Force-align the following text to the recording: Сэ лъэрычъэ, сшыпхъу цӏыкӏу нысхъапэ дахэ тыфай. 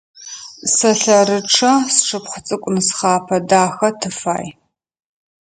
Сэ 0.73 0.91
лъэрычъэ, 1.01 1.71
сшыпхъу 1.93 2.43
цӏыкӏу 2.45 2.73
нысхъапэ 2.75 3.37
дахэ 3.49 3.89
тыфай. 3.99 4.45